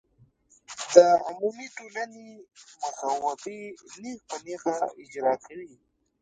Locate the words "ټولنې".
1.77-2.27